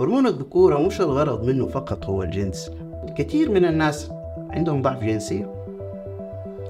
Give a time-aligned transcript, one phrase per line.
[0.00, 2.70] هرمون الذكورة مش الغرض منه فقط هو الجنس.
[3.16, 4.10] كثير من الناس
[4.50, 5.46] عندهم ضعف جنسي.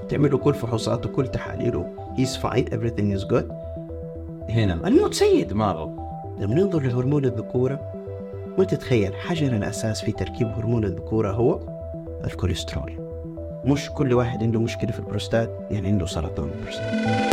[0.09, 1.85] تعمل له كل فحوصاته كل تحاليله
[2.17, 3.51] he's fine everything is good.
[4.49, 4.87] هنا.
[4.87, 5.95] الموضوع سيد دماغه
[6.39, 7.79] لما ننظر لهرمون الذكورة
[8.57, 11.59] ما تتخيل حجر الأساس في تركيب هرمون الذكورة هو
[12.25, 12.91] الكوليسترول.
[13.65, 17.29] مش كل واحد عنده مشكلة في البروستات يعني عنده سرطان البروستات.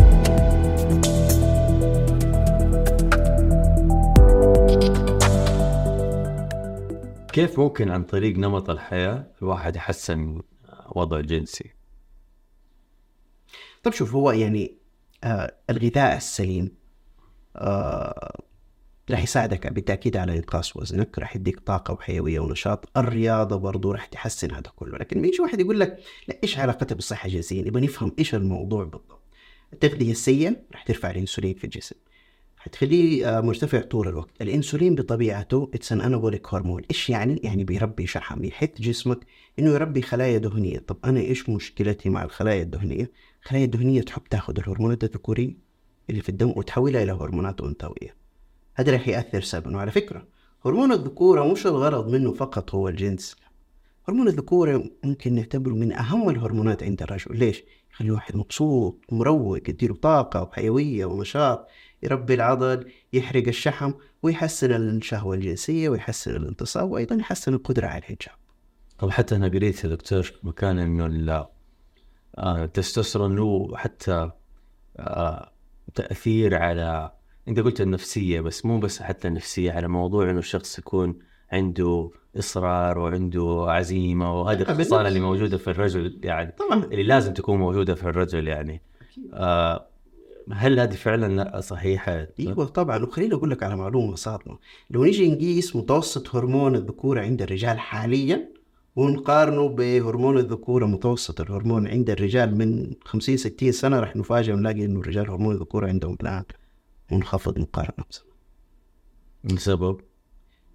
[7.36, 10.42] كيف ممكن عن طريق نمط الحياة الواحد يحسن
[10.88, 11.70] وضعه الجنسي؟
[13.82, 14.78] طب شوف هو يعني
[15.24, 16.76] آه الغذاء السليم
[17.56, 18.42] آه
[19.10, 24.50] راح يساعدك بالتأكيد على إنقاص وزنك راح يديك طاقة وحيوية ونشاط الرياضة برضو راح تحسن
[24.50, 24.98] هذا كله.
[24.98, 25.98] لكن يجي واحد يقول لك
[26.28, 29.20] لا إيش علاقتها بالصحة الجنسية؟ نبغى نفهم إيش الموضوع بالضبط.
[29.72, 31.96] التغذية السيئة راح ترفع الأنسولين في الجسم.
[32.66, 34.30] حتخليه آه، مرتفع طول الوقت.
[34.40, 39.18] الإنسولين بطبيعته اتس ان انابوليك هرمون إيش يعني؟ يعني بيربي شحم يحث جسمك
[39.58, 40.78] إنه يربي خلايا دهنية.
[40.78, 43.10] طب أنا إيش مشكلتي مع الخلايا الدهنية؟
[43.42, 45.56] الخلايا الدهنية تحب تاخذ الهرمونات الذكورية
[46.10, 48.16] اللي في الدم وتحولها إلى هرمونات أنثوية.
[48.74, 49.76] هذا راح يأثر سلبا.
[49.76, 50.26] وعلى فكرة
[50.64, 53.36] هرمون الذكورة مش الغرض منه فقط هو الجنس.
[54.08, 57.38] هرمون الذكورة ممكن نعتبره من أهم الهرمونات عند الرجل.
[57.38, 57.62] ليش؟
[57.96, 61.68] يخلي الواحد مبسوط مروق يديله طاقة وحيوية ونشاط
[62.02, 68.34] يربي العضل يحرق الشحم ويحسن الشهوة الجنسية ويحسن الانتصاب وأيضا يحسن القدرة على الحجاب.
[68.98, 71.46] طب حتى أنا قريت يا دكتور مكان إنه
[72.38, 74.30] آه، التستوستيرون له حتى
[74.98, 75.52] آه،
[75.94, 77.12] تأثير على
[77.48, 81.18] أنت قلت النفسية بس مو بس حتى النفسية على موضوع إنه الشخص يكون
[81.52, 84.80] عنده إصرار وعنده عزيمة وهذه بالنفس.
[84.80, 86.84] الخصال اللي موجودة في الرجل يعني طبعا.
[86.84, 88.82] اللي لازم تكون موجودة في الرجل يعني.
[89.32, 89.86] آه،
[90.52, 93.04] هل هذه فعلا صحيحة؟ إيوه طبعا.
[93.04, 94.58] وخليني أقول لك على معلومة صادمه
[94.90, 98.48] لو نيجي نقيس متوسط هرمون الذكورة عند الرجال حاليا
[98.96, 105.00] ونقارنه بهرمون الذكورة متوسط الهرمون عند الرجال من 50 60 سنة راح نفاجئ ونلاقي إنه
[105.00, 106.44] الرجال هرمون الذكورة عندهم الآن
[107.12, 108.04] منخفض مقارنة.
[108.10, 110.00] بزمان بسبب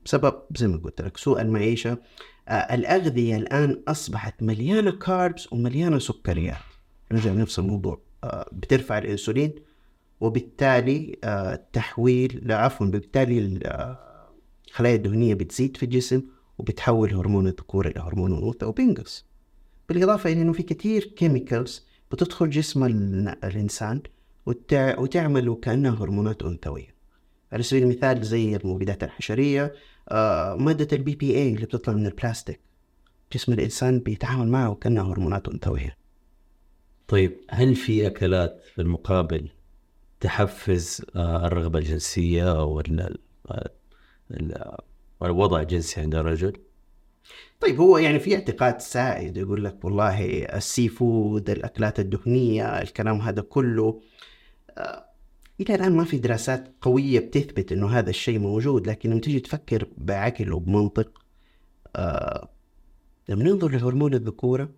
[0.05, 1.97] بسبب زي ما قلت لك سوء المعيشة.
[2.47, 6.57] آه الأغذية الآن أصبحت مليانة كاربس ومليانة سكريات.
[7.11, 8.01] نرجع لنفس الموضوع.
[8.23, 9.53] آه بترفع الأنسولين
[10.21, 13.99] وبالتالي آه التحويل لا عفوا بالتالي ال- آه،
[14.67, 16.21] الخلايا الدهنية بتزيد في الجسم
[16.57, 19.25] وبتحول هرمون الذكورة إلى هرمون الأنوثة وبينقص.
[19.89, 24.01] بالإضافة إلى إنه في كتير chemicals بتدخل جسم ال- الإنسان
[24.45, 24.99] وتع...
[24.99, 26.95] وتعمل وكأنها هرمونات أنثوية.
[27.53, 29.73] على سبيل المثال زي المبيدات الحشرية
[30.09, 32.59] آه، مادة ال BPA اللي بتطلع من البلاستيك
[33.33, 35.97] جسم الإنسان بيتعامل معها وكأنها هرمونات أنثوية
[37.07, 39.49] طيب هل في أكلات في المقابل
[40.19, 43.01] تحفز آه، الرغبة الجنسية أو ال-
[43.51, 43.67] ال-
[44.31, 44.77] ال-
[45.23, 46.53] الوضع الجنسي عند الرجل؟
[47.59, 53.41] طيب هو يعني في اعتقاد سائد يقول لك والله السي فود الأكلات الدهنية الكلام هذا
[53.41, 54.01] كله
[55.61, 59.87] إلى الآن ما في دراسات قوية بتثبت إنه هذا الشيء موجود لكن لما تيجي تفكر
[59.97, 61.21] بعقل وبمنطق
[61.95, 62.49] آه،
[63.29, 64.69] لما ننظر لهرمون الذكورة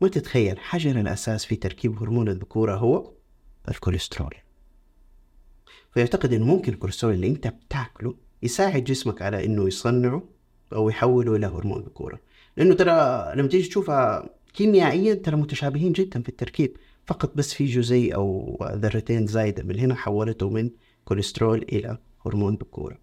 [0.00, 3.12] ما تتخيل حجر الأساس في تركيب هرمون الذكورة هو
[3.68, 4.34] الكوليسترول.
[5.94, 10.22] فيعتقد إنه ممكن الكوليسترول اللي أنت بتاكله يساعد جسمك على إنه يصنعه
[10.72, 12.20] أو يحوله إلى هرمون ذكورة.
[12.56, 12.92] لأنه ترى
[13.36, 16.76] لما تيجي تشوفها كيميائيا ترى متشابهين جدا في التركيب.
[17.06, 20.70] فقط بس في جزيء أو ذرتين زايدة من هنا حولته من
[21.04, 22.98] كوليسترول إلى هرمون ذكورة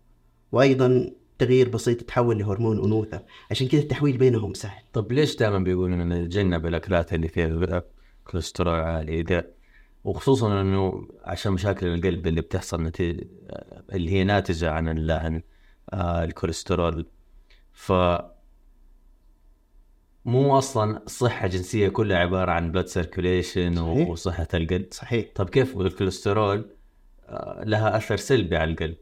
[0.51, 3.21] وأيضا تغيير بسيط تحول لهرمون أنوثة.
[3.51, 4.83] عشان كده التحويل بينهم سهل.
[4.93, 7.83] طب ليش دائما بيقولون إنه نتجنب الأكلات اللي فيها
[8.23, 9.53] كوليسترول عالي ده؟
[10.03, 13.27] وخصوصا إنه عشان مشاكل القلب اللي بتحصل نتيجة
[13.93, 15.41] اللي هي ناتجة عن ال- عن
[15.93, 17.05] آه، الكوليسترول
[17.73, 17.91] ف
[20.25, 24.09] مو أصلا الصحه الجنسيه كلها عبارة عن blood circulation صحيح.
[24.09, 24.85] وصحة القلب.
[24.91, 25.25] صحيح.
[25.35, 26.69] طب كيف الكوليسترول؟
[27.27, 28.95] آه، لها أثر سلبي على القلب.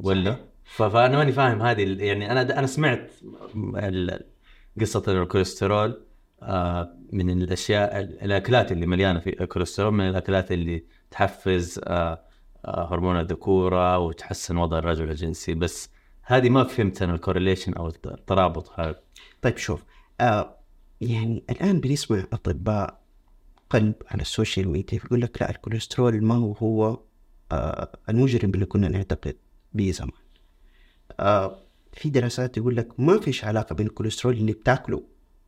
[0.00, 3.10] ولا؟ ف- فأنا ماني فاهم هذه يعني أنا أنا سمعت
[4.80, 6.00] قصة الكوليسترول
[6.42, 12.24] آه، من الأشياء الأكلات اللي مليانة في كوليسترول من الأكلات اللي تحفز آه،
[12.66, 15.54] هرمون الذكورة وتحسن وضع الرجل الجنسي.
[15.54, 15.90] بس
[16.22, 19.00] هذه ما فهمت أنا ال correlation أو الترابط هذا.
[19.42, 19.84] طيب شوف
[20.20, 20.56] آه
[21.00, 23.00] يعني الآن بنسمع أطباء
[23.70, 27.00] قلب على السوشيال ميديا يقول لك لا الكوليسترول ما هو هو
[27.52, 29.36] آه المجرم اللي كنا نعتقد
[29.72, 30.10] به زمان.
[31.20, 31.58] آه
[31.92, 35.02] في دراسات يقول لك ما فيش علاقة بين الكوليسترول اللي بتاكله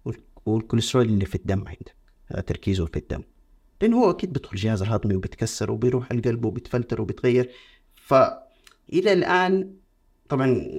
[0.04, 1.94] وال- والكوليسترول اللي في الدم عندك
[2.32, 3.22] آه تركيزه في الدم.
[3.82, 7.50] لأنه هو أكيد بيدخل الجهاز الهضمي وبيتكسر وبيروح القلب وبيتفلتر وبيتغير
[7.94, 9.74] فإلى الآن
[10.28, 10.70] طبعا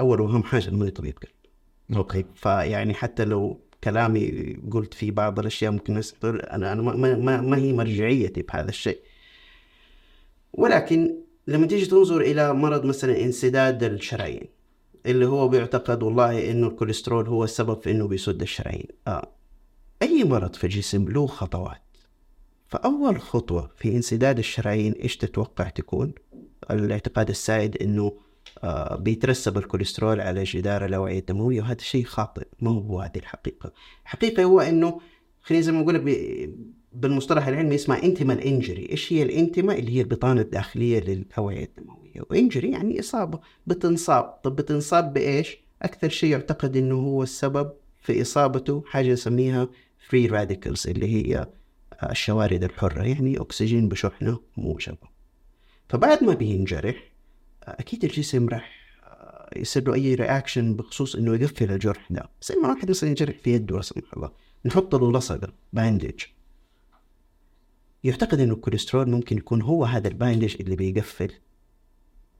[0.00, 1.30] أول وأهم حاجة انه طبيب قلب.
[1.96, 2.24] okay.
[2.34, 7.56] فيعني حتى لو كلامي قلت في بعض الأشياء ممكن الناس أنا أنا ما, ما, ما
[7.56, 8.98] هي مرجعيتي بهذا الشيء.
[10.52, 11.14] ولكن
[11.46, 14.48] لما تيجي تنظر إلى مرض مثلا انسداد الشرايين
[15.06, 18.88] اللي هو بيعتقد والله إنه الكوليسترول هو السبب في إنه بيسد الشرايين.
[19.06, 19.28] آه.
[20.02, 21.80] أي مرض في الجسم له خطوات؟
[22.68, 26.12] فأول خطوة في انسداد الشرايين إيش تتوقع تكون؟
[26.70, 28.12] الاعتقاد السائد إنه
[29.00, 33.72] بيترسب الكوليسترول على جدار الأوعية الدموية وهذا شيء خاطئ ما هو هذه الحقيقة.
[34.04, 35.00] الحقيقة هو إنه
[35.42, 36.54] خلينا زي ما ب-
[36.92, 42.22] بالمصطلح العلمي اسمها intima injury إيش هي ال intima اللي هي البطانة الداخلية للأوعية الدموية.
[42.30, 44.24] و injury يعني إصابة بتنصاب.
[44.24, 49.68] طب بتنصاب بإيش؟ أكثر شيء يعتقد إنه هو السبب في إصابته حاجة نسميها
[50.08, 51.46] free radicals اللي هي
[52.10, 55.08] الشوارد الحرة يعني أكسجين بشحنة موجبه
[55.88, 57.13] فبعد ما بينجرح
[57.68, 58.84] أكيد الجسم راح
[59.56, 63.52] يصير له أي reaction بخصوص إنه يقفل الجرح ده زي ما واحد مثلا ينجرح في
[63.52, 64.30] يده لا سمح الله.
[64.64, 66.20] نحط له لصقه bandage
[68.04, 71.30] يعتقد إنه الكوليسترول ممكن يكون هو هذا ال bandage اللي بيقفل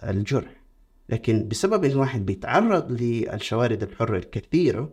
[0.02, 0.64] الجرح.
[1.08, 4.92] لكن بسبب إن الواحد بيتعرض للشوارد الحرة الكثيرة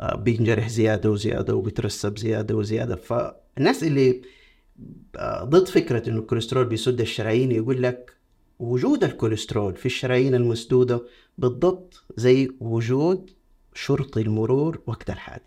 [0.00, 2.96] آه، بينجرح زيادة وزيادة وبيترسب زيادة وزيادة.
[2.96, 4.22] فالناس اللي
[5.16, 8.14] آه، ضد فكرة إنه الكوليسترول بيسد الشرايين يقول لك
[8.58, 11.02] وجود الكوليسترول في الشرايين المسدودة
[11.38, 13.30] بالضبط زي وجود
[13.74, 15.42] شرطي المرور وقت الحادث.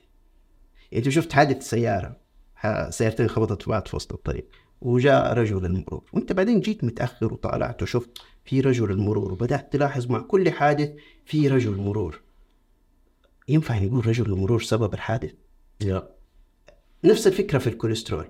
[0.91, 2.17] يعني انت شفت حادث سيارة
[2.55, 4.47] ح- سيارتين خبطت في بعض في وسط الطريق
[4.81, 8.09] وجاء رجل المرور وانت بعدين جيت متأخر وطالعت وشفت
[8.45, 10.89] في رجل المرور وبدأت تلاحظ مع كل حادث
[11.25, 12.21] في رجل مرور.
[13.47, 15.33] ينفع نقول رجل المرور سبب الحادث؟
[15.81, 16.09] يا
[17.03, 18.25] نفس الفكرة في الكوليسترول.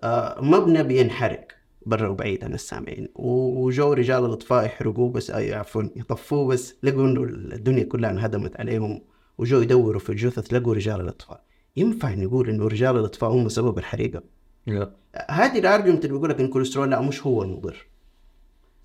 [0.00, 1.48] آه مبنى بينحرق.
[1.86, 3.08] برا وبعيد عن السامعين.
[3.14, 7.22] وجو رجال الاطفاء يحرقوه بس عفوا يطفوه بس لقوا إنه
[7.54, 9.02] الدنيا كلها انهدمت عليهم
[9.38, 11.44] وجو يدوروا في الجثث لقوا رجال الاطفاء
[11.76, 14.22] ينفع نقول إنه رجال الاطفاء هم سبب الحريقة؟
[14.66, 14.92] يا
[15.30, 17.86] هذه ال argument اللي بيقول لك إن الكوليسترول لا مش هو المضر.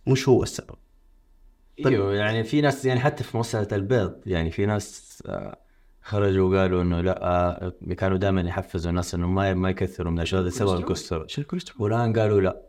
[0.07, 0.75] مش هو السبب.
[1.83, 1.93] طيب.
[1.93, 5.57] أيوه يعني في ناس يعني حتى في مسألة البيض يعني في ناس آه،
[6.01, 10.41] خرجوا وقالوا إنه لا آه، كانوا دائما يحفزوا الناس إنه ما ما يكثروا من الاشياء
[10.41, 11.31] هذا سبب الكوليسترول.
[11.31, 12.61] شو الكوليسترول؟ والآن قالوا لا.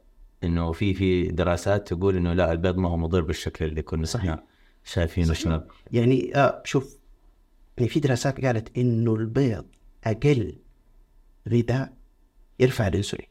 [0.44, 4.44] إنه في في دراسات تقول إنه لا البيض ما هو مضر بالشكل اللي كنا صحيح.
[4.84, 5.60] شايفينه صحيح.
[5.92, 6.98] يعني آه شوف
[7.78, 9.66] يعني في دراسات قالت إنه البيض
[10.04, 10.58] أقل
[11.48, 11.92] غذاء
[12.60, 13.26] يرفع الإنسولين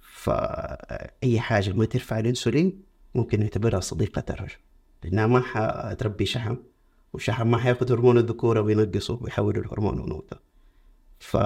[0.00, 2.82] فأي حاجة ما ترفع الإنسولين
[3.14, 4.56] ممكن نعتبرها صديقة الرجل
[5.04, 6.56] لأنها ما حتربي شحم
[7.12, 10.40] والشحم ما حياخذ هرمون الذكورة وينقصه ويحوله لهرمون الانوثه
[11.18, 11.36] ف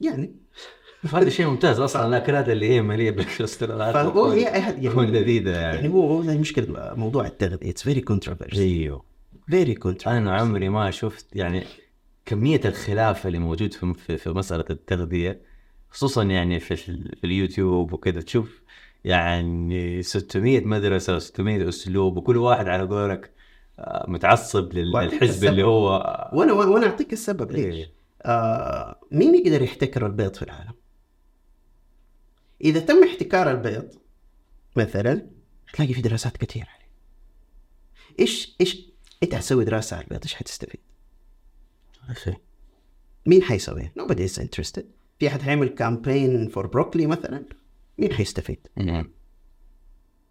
[0.00, 0.34] يعني.
[1.12, 5.76] هذا شيء ممتاز أصلا الاكلات اللي هي مليئه بالكوليسترول فهو هي يعني تكون لذيذة يعني.
[5.76, 7.70] يعني هو هو مشكلة موضوع التغذية.
[7.70, 9.04] It's very controversy أيوه.
[9.50, 11.64] very controversy أنا عمري ما شفت يعني
[12.26, 15.40] كمية الخلاف اللي موجود في في, في مسألة التغذية
[15.90, 18.20] خصوصا يعني في, في اليوتيوب وكذا.
[18.20, 18.62] تشوف
[19.04, 23.30] يعني 600 مدرسة و600 أسلوب وكل واحد على قولك
[23.78, 25.48] آه، متعصب للحزب.
[25.48, 25.90] اللي هو
[26.32, 27.74] وأنا وأنا أعطيك السبب ليش.
[27.74, 27.99] إيه.
[28.22, 30.74] آه مين يقدر يحتكر البيض في العالم؟
[32.60, 33.94] إذا تم احتكار البيض
[34.76, 35.26] مثلا
[35.72, 36.90] تلاقي في دراسات كثيرة عليه.
[38.20, 38.90] إيش إيش
[39.22, 40.80] أنت هتسوي دراسة على البيض إيش حتستفيد؟
[42.24, 42.36] شيء
[43.26, 44.82] مين حيسويها؟ nobody is interested.
[45.18, 47.44] في أحد حيعمل كامبين فور بروكلي مثلا؟
[47.98, 49.10] مين حيستفيد؟ نعم.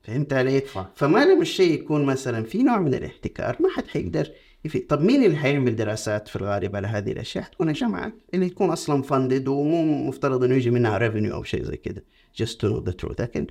[0.04, 0.62] فهمت علي؟
[0.96, 4.32] فما لما الشيء يكون مثلا في نوع من الاحتكار ما حد حيقدر
[4.66, 8.70] يفيد طب مين اللي حيعمل دراسات في الغالب على هذه الأشياء؟ حتكون الجامعات اللي تكون
[8.70, 12.02] أصلا funded ومو مفترض إنه يجي منها revenue أو شيء زي كذا
[12.42, 13.22] just to know the truth.
[13.22, 13.48] لكن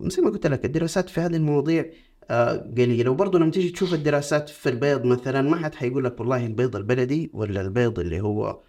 [0.00, 1.84] زي ما قلت لك الدراسات في هذه المواضيع
[2.30, 3.10] آه، قليلة.
[3.10, 7.30] وبرضه لما تيجي تشوف الدراسات في البيض مثلا ما حد حيقول لك والله البيض البلدي
[7.34, 8.60] ولا البيض اللي هو.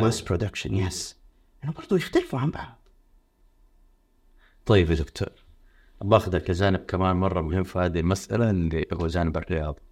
[0.00, 1.16] mass production yes
[1.62, 2.78] يعني برضه يختلفوا عن بعض.
[4.66, 5.28] طيب يا دكتور
[6.00, 9.83] باخذك لجانب كمان مرة مهم في هذه المسألة اللي هو جانب الرياضه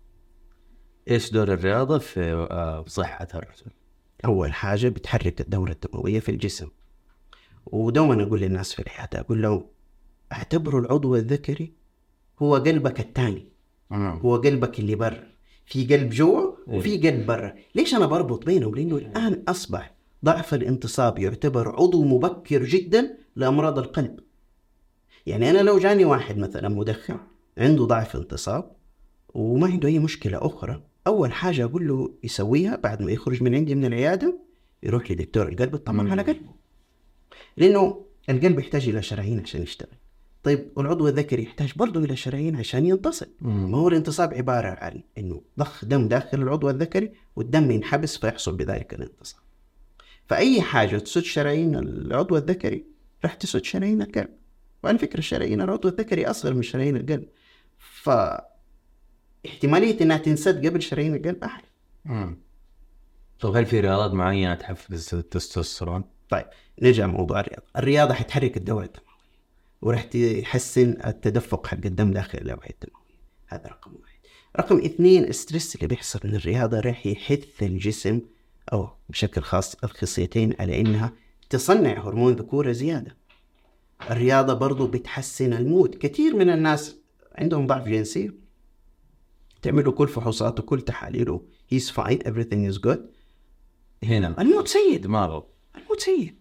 [1.10, 3.70] إيش دور الرياضة في آه، صحة الرجل؟
[4.24, 6.68] أول حاجة بتحرك الدورة الدموية في الجسم.
[7.66, 9.64] ودوما أقول للناس في الحياة أقول لهم
[10.32, 11.72] اعتبروا العضو الذكري
[12.42, 13.48] هو قلبك الثاني.
[13.92, 15.26] هو قلبك اللي برا
[15.66, 17.54] في قلب جوا وفي قلب برا.
[17.74, 19.94] ليش أنا بربط بينهم؟ لأنه الآن أصبح
[20.24, 24.20] ضعف الانتصاب يعتبر عضو مبكر جدا لأمراض القلب.
[25.26, 27.18] يعني أنا لو جاني واحد مثلا مدخن
[27.58, 28.72] عنده ضعف انتصاب
[29.34, 33.74] وما عنده أي مشكلة أخرى أول حاجة أقول له يسويها بعد ما يخرج من عندي
[33.74, 34.38] من العيادة
[34.82, 36.10] يروح لدكتور القلب يطمن.
[36.10, 36.50] على قلبه.
[37.56, 39.96] لأنه القلب يحتاج إلى شرايين عشان يشتغل.
[40.42, 45.42] طيب والعضو الذكري يحتاج برضه إلى شرايين عشان ينتصب ما هو الانتصاب عبارة عن إنه
[45.58, 49.40] ضخ دم داخل العضو الذكري والدم ينحبس فيحصل بذلك الانتصاب.
[50.26, 52.84] فأي حاجة تسد شرايين العضو الذكري
[53.24, 54.28] راح تسد شرايين القلب.
[54.84, 57.28] وعلى فكرة شرايين العضو الذكري أصغر من شرايين القلب.
[57.78, 58.10] ف
[59.46, 61.64] احتمالية إنها تنسد قبل شرايين القلب اعلى
[63.40, 66.46] طيب هل في رياضات معينة تحفز التستوستيرون؟ طيب
[66.82, 69.12] نرجع لموضوع الرياضة، الرياضة حتحرك الدوره الدموية
[69.82, 73.02] وراح تحسن التدفق حق الدم داخل الأوعية الدموية.
[73.46, 74.18] هذا رقم واحد.
[74.56, 78.20] رقم اثنين الستريس اللي بيحصل من الرياضة راح يحث الجسم
[78.72, 81.12] أو بشكل خاص الخصيتين على إنها
[81.50, 83.16] تصنع هرمون ذكورة زيادة.
[84.10, 86.96] الرياضة برضو بتحسن ال mood كثير من الناس
[87.34, 88.41] عندهم ضعف جنسي
[89.62, 93.10] تعملوا كل فحوصاته كل تحاليله he's fine everything is good
[94.04, 94.40] هنا.
[94.40, 96.34] ال mood سيء دماغه ال mood سيء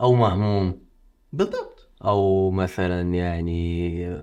[0.00, 0.80] أو مهموم.
[1.32, 1.88] بالضبط.
[2.04, 4.22] أو مثلا يعني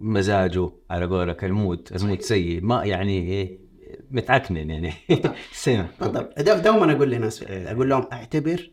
[0.00, 3.58] مزاجه على قولك ال mood ال mood سيء ما يعني إيه
[4.10, 4.92] متعكنن يعني.
[6.00, 6.38] بالضبط.
[6.64, 8.70] دوما أقول للناس أقول لهم أعتبر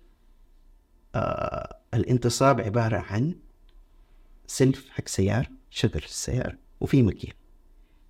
[1.15, 3.35] آه الانتصاب عبارة عن
[4.47, 7.38] سلف حق سيارة شغل السيارة وفي ماكينة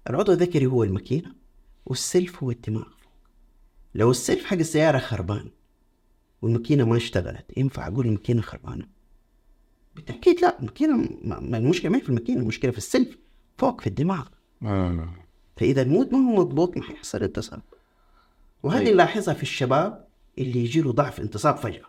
[0.10, 1.34] العضو الذكري هو الماكينة
[1.86, 2.88] والسلف هو الدماغ.
[3.96, 5.50] لو السلف حق السيارة خربان
[6.42, 8.88] والماكينة ما اشتغلت ينفع أقول الماكينة خربانة؟
[9.96, 13.18] بالتأكيد لا الماكينة ما المشكلة ما هي في الماكينة المشكلة في السلف
[13.58, 14.28] فوق في الدماغ.
[14.64, 15.14] آه.
[15.58, 17.62] فإذا المود ما هو مضبوط ما حيحصل انتصاب
[18.64, 18.94] وهذه طيب.
[18.94, 21.86] نلاحظها في الشباب اللي يجي له ضعف انتصاب فجأة.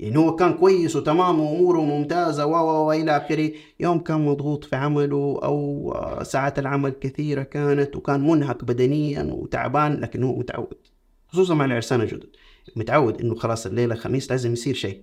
[0.00, 3.52] يعني هو كان كويس وتمام وأموره ممتازة و و والى آخره.
[3.80, 10.00] يوم كان مضغوط في عمله أو آه، ساعات العمل كثيرة كانت وكان منهك بدنيا وتعبان
[10.00, 10.86] لكن هو متعود
[11.28, 12.28] خصوصا مع العرسان الجدد
[12.76, 15.02] متعود إنه خلاص الليلة الخميس لازم يصير شيء.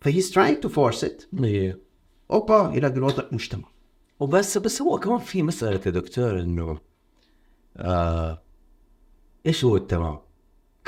[0.00, 1.22] ف he's trying to force it
[2.30, 3.64] أوبا يلاقي الوضع مش تمام.
[4.20, 6.78] وبس بس هو كمان في مسألة يا دكتور إنه
[7.76, 8.42] آه
[9.46, 10.18] إيش هو التمام؟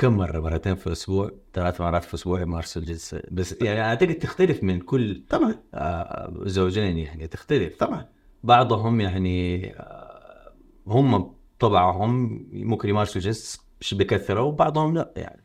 [0.01, 4.63] كم مرة مرتين في الأسبوع؟ ثلاث مرات في الأسبوع يمارسوا الجنس بس يعني أعتقد تختلف
[4.63, 7.75] من كل طبعا آه زوجين يعني تختلف.
[7.75, 8.05] طبعا
[8.43, 10.53] بعضهم يعني آه
[10.87, 15.43] هم طبعهم ممكن يمارسوا الجنس بكثرة وبعضهم لا يعني.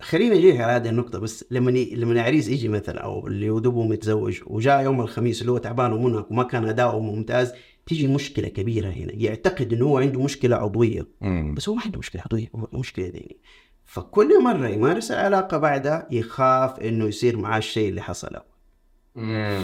[0.00, 1.94] خلينا نجي على هذه النقطة بس لما ي...
[1.94, 6.30] لما العريس يجي مثلا أو اللي ودوبه متزوج وجاء يوم الخميس اللي هو تعبان ومنهك
[6.30, 7.52] وما كان أداؤه ممتاز
[7.90, 11.06] تيجي مشكلة كبيرة هنا يعتقد إنه هو عنده مشكلة عضوية.
[11.54, 13.40] بس هو ما عنده مشكلة عضوية هو مشكلة ذهنية.
[13.84, 18.44] فكل مرة يمارس العلاقة بعدها يخاف إنه يصير معاه الشيء اللي حصل أول.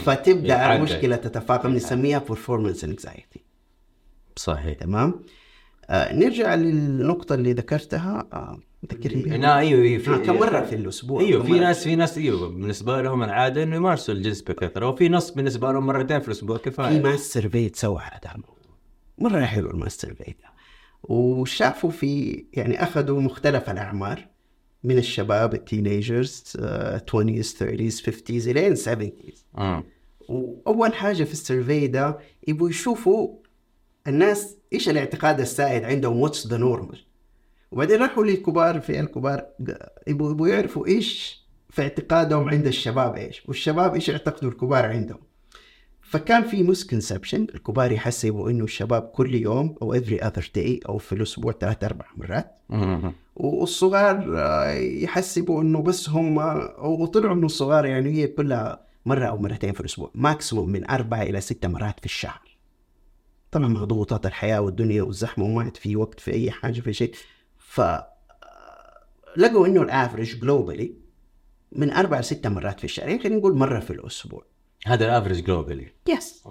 [0.01, 0.77] فتبدأ يتعدد.
[0.77, 3.39] المشكلة تتفاقم نسميها performance anxiety.
[4.37, 4.79] صحيح.
[4.79, 5.25] تمام؟
[5.91, 8.59] آه نرجع للنقطة اللي ذكرتها آه
[8.93, 9.37] ذكرني بها.
[9.37, 12.49] هنا أيوه أيوه في آه كم مرة في الأسبوع أيوه في؟ ناس في ناس أيوه
[12.49, 16.63] بالنسبة لهم العادة إنه يمارسوا الجنس بكثرة وفي ناس بالنسبة لهم مرتين في الأسبوع في
[16.71, 18.57] كفايه ماس سيرفي تسوى على ده الموضوع
[19.19, 20.49] مرة حلو ال mass survey ده
[21.03, 24.27] وشافوا في يعني أخذوا مختلف الأعمار
[24.85, 26.43] من الشباب ال teenagers
[27.11, 29.85] 20s 30s 50s إلين 70s آه.
[30.29, 33.29] وأول حاجة في ال survey ده يبغوا يشوفوا
[34.09, 36.99] الناس إيش الاعتقاد السائد عندهم؟ what's the normal
[37.73, 39.47] وبعدين راحوا للكبار في الكبار
[40.07, 45.19] يبغوا يبغوا يعرفوا إيش في اعتقادهم عند الشباب إيش والشباب إيش يعتقدوا الكبار عندهم.
[46.03, 51.13] فكان في misconception الكبار يحسبوا إنه الشباب كل يوم أو every other day أو في
[51.13, 52.59] الأسبوع ثلاث أربع مرات.
[53.37, 56.39] والصغار آه، يحسبوا إنه بس هم
[56.79, 61.41] وطلعوا انه الصغار يعني هي كلها مرة أو مرتين في الأسبوع maximum من اربعه إلى
[61.41, 62.56] ست مرات في الشهر.
[63.57, 67.15] طبعا مع ضغوطات الحياة والدنيا والزحمة وما عاد في وقت في أي حاجة في شيء.
[67.59, 67.81] ف
[69.37, 70.95] لقوا إنه ال average globally
[71.73, 74.45] من أربع لست مرات في الشهر يعني خلينا نقول مرة في الأسبوع.
[74.87, 76.45] هذا الافرج جلوبالي يس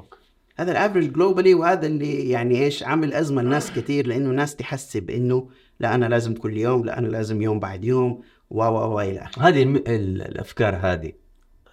[0.55, 5.09] هذا ال average globally وهذا اللي يعني إيش عامل أزمة لناس كثير لأنه الناس تحسب
[5.09, 8.99] إنه لا أنا لازم كل يوم لا أنا لازم يوم بعد يوم و و و
[8.99, 9.47] إلى آخره.
[9.47, 11.11] هذه الأفكار هذه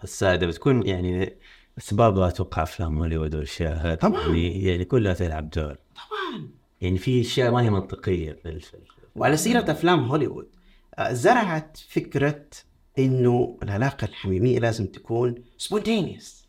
[0.05, 1.37] السائده بتكون يعني
[1.83, 4.21] اسبابها أتوقع أفلام هوليوود والأشياء طبعاً.
[4.27, 5.77] يعني, يعني كلها تلعب دور.
[5.95, 6.49] طبعا.
[6.81, 8.83] يعني في أشياء ما هي منطقية في الفيلم
[9.17, 10.47] وعلى سيرة أفلام هوليوود
[10.99, 12.45] آه، زرعت فكرة
[12.99, 16.43] إنه العلاقة الحميمية لازم تكون spontaneous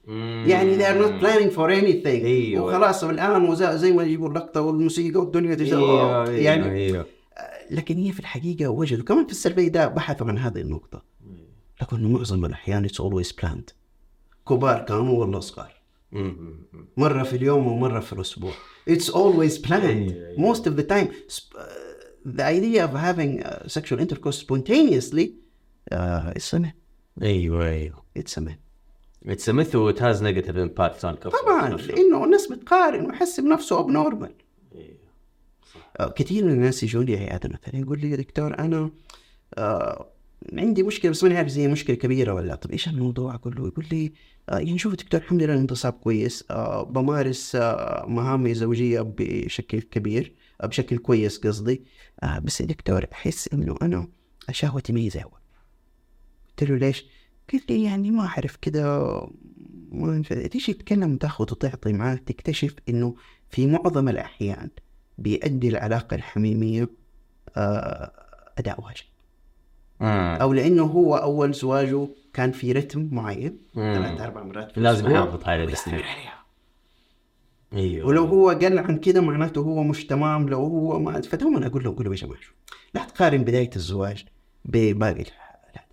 [0.47, 2.05] يعني they are not planning for anything.
[2.05, 2.65] أيوة.
[2.65, 7.05] وخلاص الآن زي ما يجيبوا اللقطة والموسيقى والدنيا تجي أيوه أيوه يعني أيوه.
[7.71, 9.03] لكن هي في الحقيقة وجدوا.
[9.05, 11.03] كمان في ال survey ده بحثوا عن هذه النقطة.
[11.81, 13.82] لكن معظم الأحيان it's always planned.
[14.49, 15.73] كبار كانوا ولا صغار.
[16.97, 18.53] مرة في اليوم ومرة في الأسبوع.
[18.89, 19.73] It's always planned.
[19.73, 20.53] أيوة، أيوة.
[20.53, 21.07] Most of the time.
[21.07, 21.61] Uh,
[22.25, 25.25] the idea of having uh, sexual intercourse spontaneously
[25.91, 26.75] uh, it's a myth.
[27.21, 28.59] أيوه أيوه It's a myth.
[29.25, 34.33] It's myth و it has negative impact on طبعا لأنه الناس بتقارن ويحس بنفسه abnormal
[36.15, 38.89] كثير من الناس يجون لي عياده مثلا يقول لي يا دكتور أنا
[39.57, 40.12] آه
[40.53, 43.85] عندي مشكلة بس ماني عارف زي مشكلة كبيرة ولا طب إيش الموضوع؟ أقول له يقول
[43.91, 44.13] لي
[44.49, 46.45] آه يعني شوف دكتور الحمد لله الانتصاب كويس.
[46.51, 51.83] آه بمارس آه مهامي الزوجية بشكل كبير آه بشكل كويس قصدي.
[52.23, 54.07] آه بس يا دكتور أحس إنه أنا
[54.51, 57.05] شهوتي ما هي قلت له ليش؟
[57.51, 59.19] قال لي يعني ما أعرف كذا
[60.51, 63.15] تيجي تتكلم تاخذ وتعطي معاه تكتشف إنه
[63.49, 64.69] في معظم الأحيان
[65.17, 66.89] بيؤدي العلاقة الحميمية
[67.57, 68.11] آه
[68.57, 69.12] أداء واجب.
[70.41, 73.57] أو لأنه هو أول زواجه كان في رتم معين.
[73.75, 76.43] ثلاث أربع مرات في لازم يحافظ على الاسم عليها.
[77.73, 78.07] أيوه.
[78.07, 81.89] ولو هو قل عن كده معناته هو مش تمام لو هو ما فدوما أقول له
[81.89, 82.39] أقول له يا جماعة
[82.93, 84.25] لا تقارن بداية الزواج
[84.65, 85.89] بباقي الحالات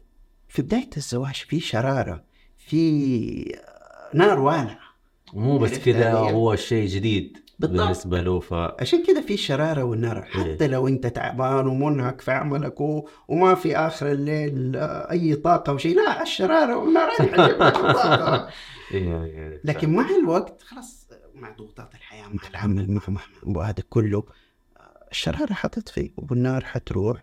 [0.49, 2.25] في بداية الزواج في شرارة
[2.59, 3.59] في
[4.15, 4.79] نار والعه
[5.33, 7.39] مو بس كذا؟ هو شيء جديد.
[7.61, 7.81] بالضبط.
[7.81, 12.81] بالنسبة له ف عشان كده في شرارة والنار حتى لو انت تعبان ومنهك في عملك
[12.81, 13.09] و...
[13.29, 14.77] وما في آخر الليل
[15.11, 17.11] أي طاقة وشيء لا الشرارة والنار.
[18.95, 23.01] أيوه أيوه لكن مع الوقت خلاص مع ضغوطات الحياة مع العمل مع
[23.43, 24.25] مع هذا كله
[25.11, 27.23] الشرارة حتطفي والنار حتروح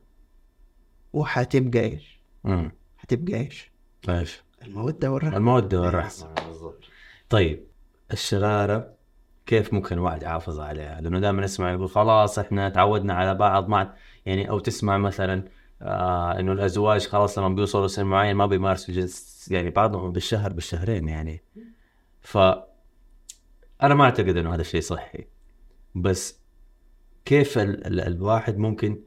[1.14, 2.20] وحتبقى إيش؟
[2.98, 3.72] حتبقى إيش؟
[4.10, 6.34] إيش المودة والرحمة المودة والرحمة
[7.30, 7.68] طيب
[8.12, 8.97] الشرارة
[9.48, 13.94] كيف ممكن الواحد يحافظ عليها؟ لأنه دائما نسمع يقول خلاص إحنا تعودنا على بعض ما
[14.26, 15.44] يعني أو تسمع مثلا
[15.82, 21.08] آه إنه الأزواج خلاص لما بيوصلوا سن معين ما بيمارسوا جنس يعني بعضهم بالشهر بالشهرين
[21.08, 21.44] يعني.
[22.22, 22.38] ف
[23.84, 25.28] أنا ما أعتقد إنه هذا الشيء صحي.
[25.96, 26.40] بس
[27.26, 29.04] كيف ال ال الواحد ممكن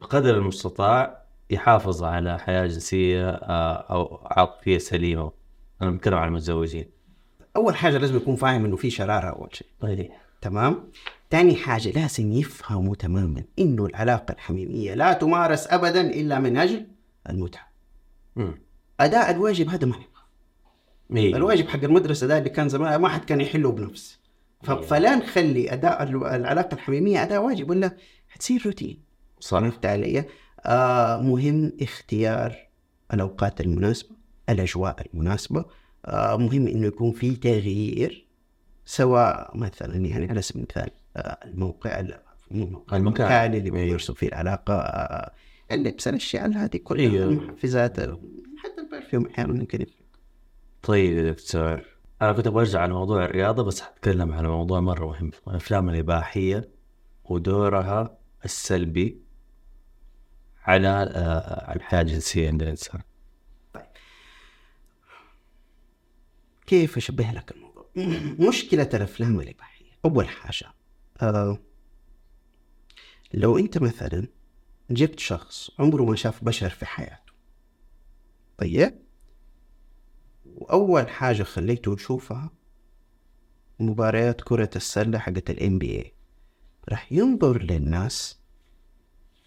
[0.00, 5.32] بقدر المستطاع يحافظ على حياة جنسية آه أو عاطفية سليمة؟
[5.82, 6.90] أنا بتكلم عن المتزوجين.
[7.56, 9.66] أول حاجة لازم يكون فاهم إنه في شرارة أول شيء.
[9.80, 10.10] طيب.
[10.40, 10.90] تمام؟
[11.30, 16.86] تاني حاجة لازم يفهموا تماما إنه العلاقة الحميمية لا تمارس أبدا إلا من أجل
[17.30, 17.68] المتعة.
[18.36, 18.54] امم
[19.00, 20.08] أداء الواجب هذا ما نبغى
[21.26, 21.36] إيه.
[21.36, 24.18] الواجب حق المدرسة ده اللي كان زمان ما حد كان يحله بنفسه.
[24.68, 24.80] أيوة.
[24.82, 27.96] فلا نخلي أداء ال- العلاقة الحميمية أداء واجب ولا
[28.28, 29.02] حتصير روتين.
[29.40, 30.24] صح عرفت علي؟
[30.66, 32.56] آه مهم اختيار
[33.14, 34.10] الأوقات المناسبة
[34.48, 35.66] الأجواء المناسبة آه
[36.08, 38.26] مهم إنه يكون في تغيير
[38.84, 43.54] سواء مثلا يعني على سبيل المثال آه الموقع ال- مو الموقع المكان.
[43.54, 43.70] اللي.
[43.70, 45.32] بيمارسوا فيه العلاقة آه
[45.72, 47.24] اللبس الأشياء هذه كلها أيوة.
[47.24, 48.10] المحفزات حتى
[48.78, 50.04] البرفيوم أحيانا ممكن يفرق.
[50.82, 51.84] طيب يا دكتور
[52.22, 56.68] أنا كنت أبغى أرجع لموضوع الرياضة بس حتكلم على موضوع مرة مهم الأفلام الإباحية
[57.24, 59.20] ودورها السلبي
[60.64, 63.00] على آه، على الحياة الجنسيه عند الانسان
[66.66, 67.90] كيف أشبه لك الموضوع؟
[68.48, 69.90] مشكلة الأفلام الإباحية.
[70.04, 70.72] أول حاجة
[71.22, 71.58] آه
[73.34, 74.28] لو أنت مثلا
[74.90, 77.32] جبت شخص عمره ما شاف بشر في حياته
[78.58, 78.94] طيب؟
[80.46, 82.50] وأول حاجة خليته يشوفها
[83.80, 86.06] مباريات كرة السلة حقت ال NBA
[86.88, 88.38] راح ينظر للناس.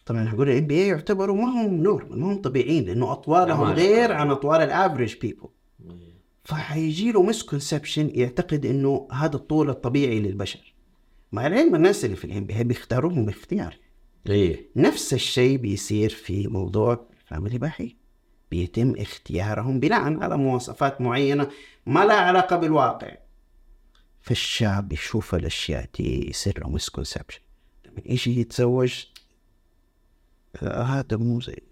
[0.05, 3.73] طبعا هقول ال NBA يعتبروا ما هم normal ما هم طبيعيين لأنه أطوالهم تمام.
[3.73, 5.49] غير عن أطوال ال average people
[6.47, 10.73] فحيجي له misconception يعتقد إنه هذا الطول الطبيعي للبشر.
[11.31, 13.77] مع العلم الناس اللي في ال NBA بيختاروهم اختيار
[14.29, 14.69] إيه.
[14.75, 17.97] نفس الشيء بيصير في موضوع الافلام الاباحيه
[18.51, 21.49] بيتم اختيارهم بناء على مواصفات معينة
[21.85, 23.17] ما لها علاقة بالواقع.
[24.21, 27.41] فالشعب يشوف الأشياء دي يصير له misconception
[27.85, 29.05] لما يجي يتزوج
[30.63, 31.63] آه، هذا مو زي.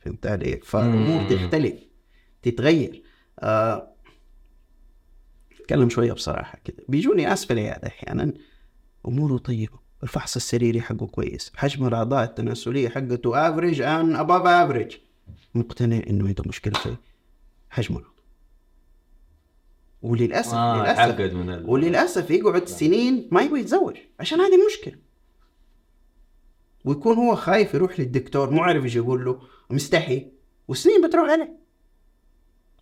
[0.00, 1.30] فهمت علي؟ فالأمور.
[1.30, 1.74] تختلف
[2.42, 3.02] تتغير.
[3.38, 3.90] آه،
[5.70, 6.84] اتكلم شوية بصراحة كده.
[6.88, 8.32] بيجوني العيادة أحيانا
[9.08, 14.96] أموره طيبه الفحص السريري حقه كويس حجم الأعضاء التناسلية حقته average and above average
[15.54, 16.96] مقتنع إنه عنده مشكلة في
[17.70, 18.20] حجم العضو
[20.02, 21.64] وللاسف آه للاسف من.
[21.64, 24.94] وللأسف يقعد سنين ما يبغى يتزوج عشان هذه المشكلة
[26.84, 30.26] ويكون هو خايف يروح للدكتور مو عارف إيش يقول له مستحي.
[30.68, 31.56] وسنين بتروح عليه.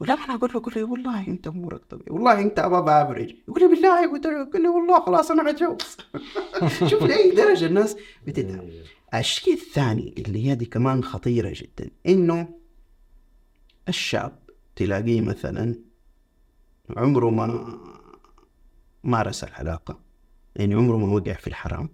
[0.01, 3.61] ولا أنا أقول له أقول له والله أنت أمورك طبيعي والله أنت اباب افريج يقول
[3.63, 4.11] لي بالله.
[4.13, 5.97] قلت له يقول لي والله خلاص أنا بتجوز
[6.91, 8.69] شوف لأي درجة الناس بتتعب
[9.15, 12.49] الشيء الثاني اللي هي دي كمان خطيرة جدا إنه
[13.89, 14.39] الشاب
[14.77, 15.75] تلاقيه مثلا
[16.97, 17.79] عمره ما
[19.05, 20.01] مارس العلاقة
[20.57, 21.89] يعني عمره ما وقع في الحرام.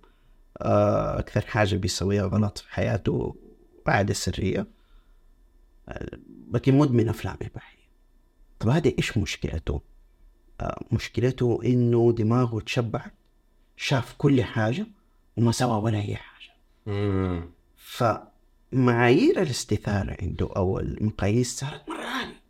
[0.63, 3.37] آه، أكثر حاجة بيسويها غلط في حياته
[3.87, 4.67] بعد السرية
[5.89, 6.19] آه،
[6.53, 7.74] لكن مدمن أفلام إباحية
[8.65, 9.81] طب هذا إيش مشكلته؟
[10.61, 13.07] آه مشكلته إنه دماغه تشبع
[13.77, 14.87] شاف كل حاجة
[15.37, 16.53] وما سوى ولا أي حاجة.
[16.87, 17.51] مم.
[17.77, 22.41] فمعايير الاستثارة عنده أو المقاييس صارت مرة عالية.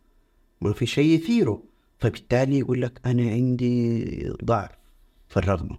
[0.61, 1.63] ما في شيء يثيره.
[1.99, 4.71] فبالتالي يقول لك أنا عندي ضعف
[5.29, 5.77] في الرغبة.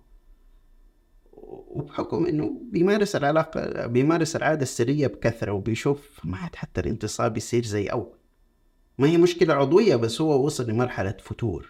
[1.32, 7.86] وبحكم إنه بيمارس العلاقة بيمارس العادة السرية بكثرة وبيشوف ما عاد حتى الانتصاب يصير زي
[7.86, 8.15] أول.
[8.98, 11.68] ما هي مشكلة عضوية بس هو وصل لمرحلة فتور.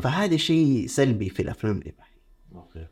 [0.00, 2.20] فهذا شيء سلبي في الأفلام الإباحية.
[2.54, 2.86] أوكي.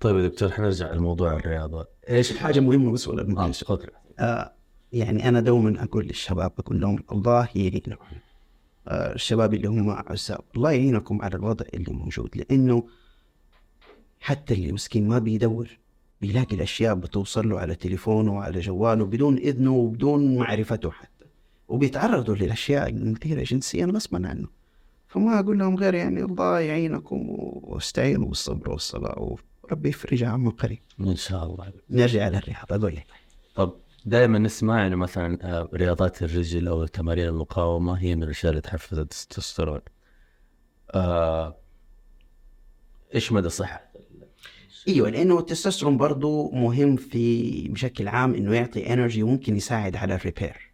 [0.00, 1.86] طيب يا دكتور حنرجع لموضوع الرياضة.
[2.08, 3.52] إيش حاجة مهمة بس ولا آه،
[4.18, 4.52] آه
[4.92, 7.96] يعني أنا دوما أقول للشباب أقول لهم الله يعينكم.
[8.88, 12.88] آه الشباب اللي هم عزاب الله يعينكم على الوضع اللي موجود لأنه
[14.20, 15.78] حتى اللي مسكين ما بيدور
[16.20, 21.09] بيلاقي الأشياء بتوصل له على تليفونه وعلى جواله بدون إذنه وبدون معرفته حتى.
[21.70, 24.48] وبيتعرضوا للأشياء المثيرة جنسيا غصبا عنه.
[25.08, 27.26] فما أقول لهم غير يعني الله يعينكم
[27.62, 30.78] واستعينوا بالصبر والصلاة وربي يفرج عنهم قريب.
[31.00, 31.72] إن شاء الله.
[31.90, 33.06] نرجع للرياضه أقول لك.
[33.54, 38.60] طب دائما نسمع انه مثلا آه، رياضات الرجل أو تمارين المقاومة هي من الأشياء اللي
[38.60, 39.80] تحفز التستوستيرون.
[40.94, 41.56] آه
[43.14, 43.90] إيش مدى صحة؟
[44.88, 50.22] أيوه لأنه التستوستيرون برضه مهم في بشكل عام إنه يعطي energy وممكن يساعد على ال
[50.22, 50.69] repair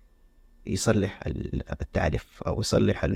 [0.66, 3.06] يصلح ال- التعرف أو يصلح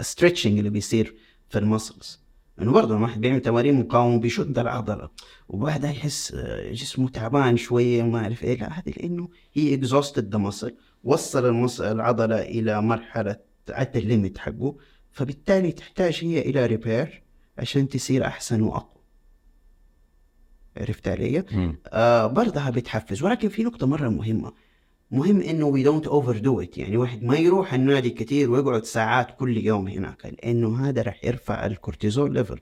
[0.00, 1.14] ال stretching اللي بيصير
[1.48, 2.20] في ال muscles
[2.60, 5.10] انه برضه لما واحد بيعمل تمارين مقاومة بيشد العضلة.
[5.48, 8.58] وبعدها يحس آه، جسمه تعبان شوية ما اعرف إيه.
[8.60, 13.36] لا هذه لأنه هي exhausted the muscle وصل العضلة إلى مرحلة
[13.68, 14.76] عدى ال limit حقه.
[15.12, 17.22] فبالتالي تحتاج هي إلى repair
[17.58, 19.02] عشان تصير أحسن وأقوى.
[20.76, 21.44] عرفت علي؟
[21.86, 24.52] آه برضها بتحفز ولكن في نقطة مرة مهمة.
[25.10, 29.56] مهم إنه we don't overdo it يعني واحد ما يروح النادي كثير ويقعد ساعات كل
[29.56, 32.60] يوم هناك لأنه هذا راح يرفع الكورتيزول level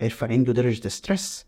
[0.00, 1.46] يرفع عنده درجة ال stress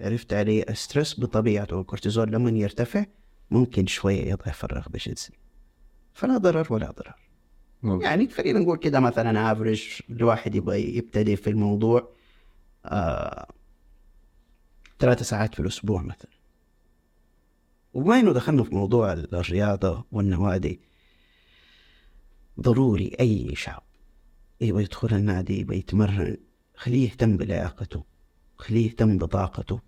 [0.00, 3.04] عرفت علي؟ ال stress بطبيعته الكورتيزول لما يرتفع
[3.50, 5.34] ممكن شوية يضعف الرغبة الجنسية
[6.14, 7.14] فلا ضرر ولا ضرر.
[7.82, 8.02] مم.
[8.02, 12.08] يعني خلينا نقول كده مثلا average الواحد يبغى يبتدي في الموضوع
[12.84, 13.46] آه
[14.98, 16.30] ثلاثة ساعات في الأسبوع مثلا.
[17.94, 20.80] وبما إنه دخلنا في موضوع الرياضة والنوادي.
[22.60, 23.82] ضروري أي شعب
[24.60, 26.36] يبغى يدخل النادي يبغى يتمرن
[26.76, 28.04] خليه يهتم بلياقته
[28.56, 29.80] خليه يهتم بطاقته.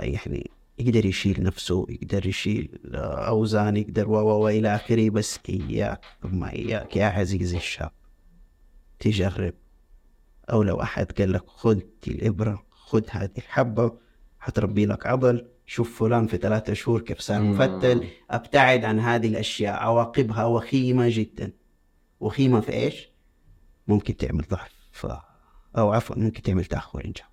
[0.00, 6.44] يعني يقدر يشيل نفسه يقدر يشيل أوزان يقدر و و إلى آخره بس إياك ثم
[6.44, 7.92] إياك يا عزيزي الشاب
[9.00, 9.54] تجرب.
[10.50, 13.98] أو لو أحد قال لك خذ الإبرة خذ هذه الحبة
[14.38, 15.48] حتربي لك عضل.
[15.70, 17.42] شوف فلان في ثلاثة شهور كيف صار.
[17.42, 21.52] مفتل أبتعد عن هذه الأشياء عواقبها وخيمة جدا.
[22.20, 23.08] وخيمة في إيش؟
[23.88, 24.72] ممكن تعمل ضعف.
[24.92, 25.06] ف...
[25.78, 27.26] أو عفوا ممكن تعمل تأخر انجاب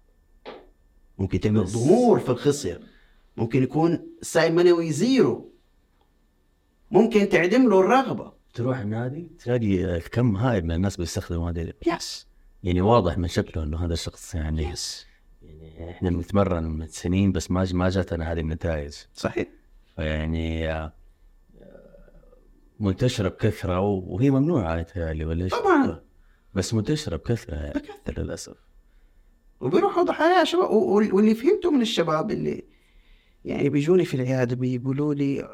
[1.17, 2.79] ممكن تعمل ضمور في الخصيه
[3.37, 5.53] ممكن يكون سائل منوي زيرو.
[6.91, 8.33] ممكن تعدم له الرغبة.
[8.53, 12.27] تروح النادي تلاقي كم هائل من الناس بيستخدموا هذه يس
[12.63, 15.06] يعني واضح من شكله إنه هذا الشخص يعني يس
[15.89, 19.47] إحنا بنتمرن من سنين بس ما ما جاتنا هذه النتائج صحيح
[19.95, 20.93] فيعني آه،
[22.79, 26.01] منتشرة بكثرة وهي ممنوعة يتهيألي ولا إيش؟ طبعاً.
[26.53, 28.23] بس منتشرة بكثرة يعني بكثرة.
[28.23, 28.55] للأسف
[29.59, 32.63] وبيروحوا ضحايا شباب واللي فهمته من الشباب اللي
[33.45, 35.49] يعني بيجوني في العيادة بيقولوا لي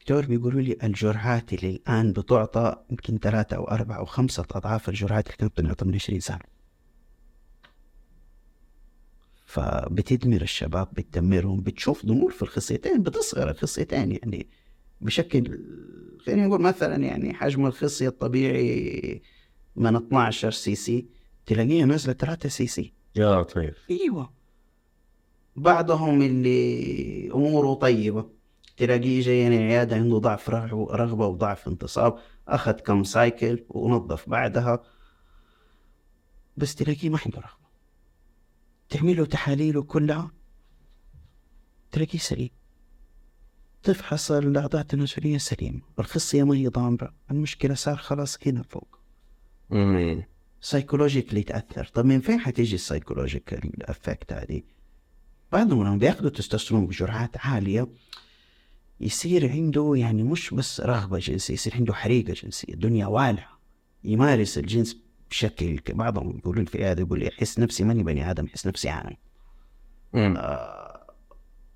[0.00, 5.26] دكتور بيقولوا لي الجرعات اللي الآن بتعطى يمكن ثلاثة أو أربعة أو خمسة أضعاف الجرعات
[5.26, 6.59] اللي كانت بتنعطى من 20 سنة
[9.50, 14.48] فبتدمر الشباب بتدمرهم بتشوف ضمور في الخصيتين بتصغر الخصيتين يعني
[15.00, 15.60] بشكل
[16.26, 19.22] خلينا نقول مثلا يعني حجم الخصية الطبيعي
[19.76, 21.06] من 12 سي سي
[21.46, 22.92] تلاقيها نازلة 3 سي سي.
[23.16, 24.32] يا طيب إيوه.
[25.56, 28.30] بعضهم اللي أموره طيبة
[28.76, 34.82] تلاقيه جاي العياده عنده ضعف رغ- رغبة وضعف انتصاب أخذ كم سايكل ونظف بعدها
[36.56, 37.69] بس تلاقيه ما عنده رغبة.
[38.90, 40.30] تعمله تحاليله كلها
[41.92, 42.50] تلاقيه سليم.
[43.82, 47.14] تفحص الاعضاء التناسليه سليمه الخصيه ما هي ضامرة.
[47.30, 48.98] المشكلة صار خلاص هنا فوق.
[50.60, 54.62] psychologically تاثر طب من فين حتيجي ال psychological effect هذه؟
[55.52, 57.88] بعضهم لما بياخذوا تستوستيرون بجرعات عالية
[59.00, 62.74] يصير عنده يعني مش بس رغبة جنسية يصير عنده حريقة جنسية.
[62.74, 63.60] الدنيا والعه
[64.04, 64.96] يمارس الجنس
[65.30, 69.16] بشكل بعضهم يقولون في هذا يقول أحس نفسي ماني بني آدم أحس نفسي عالم
[70.12, 70.36] مم.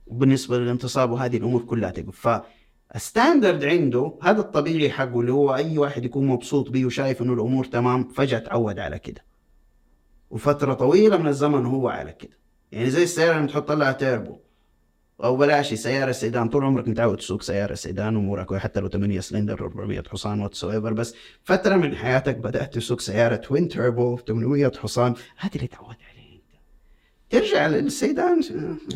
[0.07, 2.41] وبالنسبة للانتصاب وهذه الأمور كلها تقف
[2.95, 7.33] ال standard عنده هذا الطبيعي حقه اللي هو أي واحد يكون مبسوط بيه وشايف إنه
[7.33, 9.25] الأمور تمام فجأة تعود على كده.
[10.31, 12.39] وفترة طويلة من الزمن هو على كده.
[12.73, 14.39] يعني زي السيارة اللي تحط لها تيربو
[15.23, 19.61] أو بلاش سيارة سيدان طول عمرك متعود تسوق سيارة سيدان امورك حتى لو 8 سلندر
[19.61, 25.15] 400 حصان واتس بس فترة من حياتك بدأت تسوق سيارة twin turbo 800 حصان.
[25.37, 26.61] هذه اللي تعود عليها أنت.
[27.31, 28.41] ترجع للسيدان.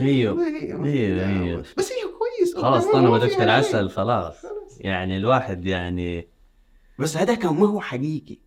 [0.01, 0.47] أيوه.
[0.47, 0.85] أيوه.
[0.85, 2.57] أيوه بس هي كويس.
[2.57, 3.43] خلاص دفت شيء.
[3.43, 4.35] العسل خلاص.
[4.81, 6.29] يعني الواحد يعني
[6.99, 8.39] بس هذا كان ما هو حقيقي.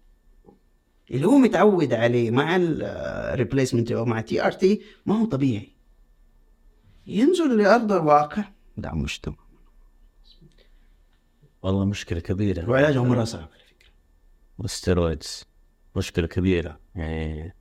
[1.11, 5.80] اللي هو متعود عليه مع ال replacement أو مع TRT ما هو طبيعي.
[7.07, 8.43] ينزل لارض الواقع
[8.77, 9.37] ده مش تمام
[11.61, 12.69] والله مشكلة كبيرة.
[12.69, 13.89] وعلاجه مره صعب على فكرة.
[14.57, 15.45] وال steroids
[15.95, 16.79] مشكلة كبيرة.
[16.95, 17.55] يعني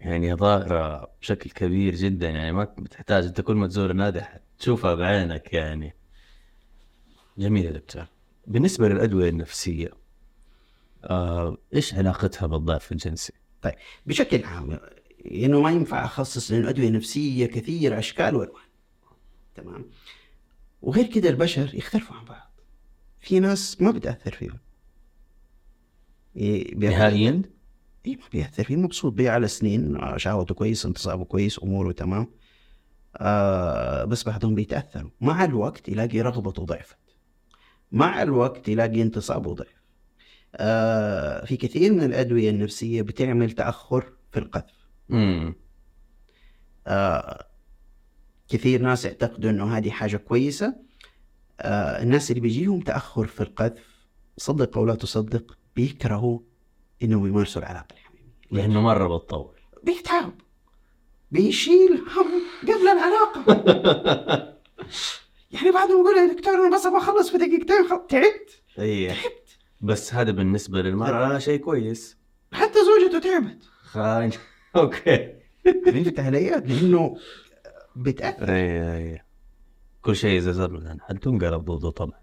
[0.00, 2.28] يعني ظاهرة بشكل كبير جدا.
[2.30, 4.20] يعني ما بتحتاج أنت كل ما تزور النادي
[4.58, 5.94] تشوفها بعينك يعني.
[7.38, 8.06] جميل يا دكتور.
[8.46, 9.90] بالنسبة للأدوية النفسية
[11.04, 13.74] آه، إيش علاقتها بالضعف الجنسي؟ طيب
[14.06, 14.78] بشكل عام
[15.26, 18.62] إنه ما ينفع أخصص لأنه أدوية نفسية كثير أشكال وألوان.
[19.54, 19.84] تمام؟
[20.82, 22.50] وغير كده البشر يختلفوا عن بعض.
[23.20, 24.58] في ناس ما بتأثر فيهم.
[26.34, 27.42] بياخد- نهائيا؟
[28.06, 32.26] اي ما بيأثر فيه مبسوط بيه على سنين شهوته كويس انتصابه كويس أموره تمام.
[33.16, 35.10] آه بس بعضهم بيتأثروا.
[35.20, 36.98] مع الوقت يلاقي رغبته ضعفت.
[37.92, 39.82] مع الوقت يلاقي انتصابه ضعف.
[40.54, 44.77] آه في كثير من الأدوية النفسية بتعمل تأخر في القذف.
[45.12, 45.54] امم
[46.86, 47.46] آه
[48.48, 50.76] كثير ناس يعتقدوا إنه هذه حاجة كويسة.
[51.60, 56.40] آه الناس اللي بيجيهم تأخر في القذف صدق أو لا تصدق بيكرهوا
[57.02, 58.32] إنهم يمارسوا العلاقة الحميمية.
[58.50, 59.54] لأنه مرة بتطول.
[59.82, 60.32] بيتعب.
[61.30, 63.42] بيشيل هم قبل العلاقة.
[65.52, 68.06] يعني بعد ما يقول يا دكتور أنا بس أبغى أخلص في دقيقتين خل...
[68.06, 68.62] تعبت.
[68.78, 69.14] اي
[69.80, 72.18] بس هذا بالنسبة للمرأة شيء كويس.
[72.52, 73.62] حتى زوجته تعبت.
[73.82, 74.30] خاين.
[74.82, 75.34] أوكي.
[75.64, 77.16] فهمت علي؟ لأنه
[77.96, 79.22] بتأثر أي أي
[80.02, 82.20] كل شيء إذا زاد من حد تنقلب ضده طبعا.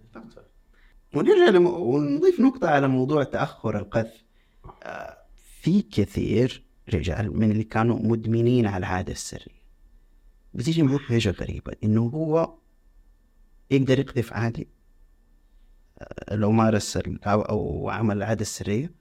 [1.14, 1.68] ونرجع لم...
[1.68, 4.24] ونضيف نقطة على موضوع تأخر القذف.
[4.84, 5.18] آه،
[5.62, 9.62] في كثير رجال من اللي كانوا مدمنين على العادة السرية
[10.54, 12.54] بتيجي معه حاجة غريبة إنه هو
[13.72, 14.68] يقدر يقذف عادي.
[16.00, 18.94] آه، لو مارس أو, أو عمل العادة السرية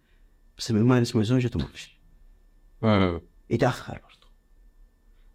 [0.59, 4.25] بس لما يمارس مع زوجته ما في يتأخر برضه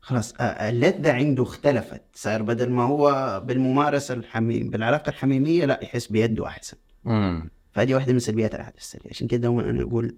[0.02, 2.02] خلاص اللذة عنده اختلفت.
[2.14, 6.78] صار بدل ما هو بالممارسة الحميم بالعلاقة الحميمية لا يحس بيده أحسن.
[7.04, 7.50] مم.
[7.72, 10.16] فهذه واحدة من سلبيات العادة السرية عشان كده دائما أنا أقول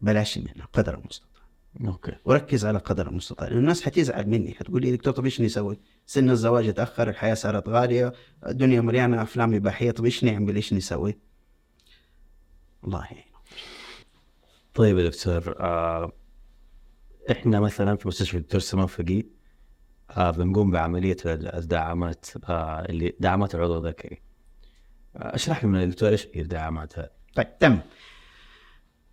[0.00, 1.42] بلاش منها قدر المستطاع.
[1.86, 2.12] أوكي.
[2.24, 4.54] وركز على قدر المستطاع لأن الناس حتزعل مني.
[4.54, 8.12] حتقول لي دكتور طب إيش نسوي؟ سن الزواج اتأخر الحياة صارت غالية
[8.46, 11.18] الدنيا مليانة أفلام إباحية طب إيش نعمل؟ إيش نسوي؟
[12.84, 13.24] الله يعين.
[14.74, 16.12] طيب يا دكتور آه
[17.30, 19.22] إحنا مثلا في مستشفى الدكتور سلمان فقيه
[20.10, 24.22] آه بنقوم بعملية الدعامات آه اللي دعامات العضو الذكري
[25.16, 27.78] آه أشرح لنا يا دكتور إيش هي الدعامات؟ هذه؟ طيب تم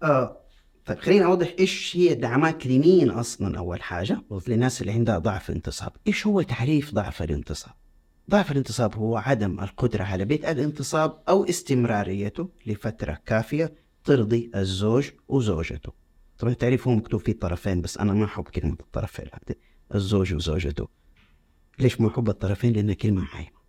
[0.04, 0.38] آه
[0.86, 5.92] طيب خليني أوضح إيش هي الدعامات لمين أصلا أول حاجة للناس اللي عندها ضعف انتصاب
[6.08, 7.74] إيش هو تعريف ضعف الانتصاب؟
[8.30, 15.94] ضعف الانتصاب هو عدم القدرة على بدء الانتصاب أو استمراريته لفترة كافية ترضي الزوج وزوجته.
[16.40, 19.28] طبعا التعريف هو مكتوب فيه الطرفين بس أنا ما أحب كلمة الطرفين.
[19.96, 20.88] الزوج وزوجته.
[21.80, 23.60] ليش ما أحب الطرفين؟ لأن كلمه عايمه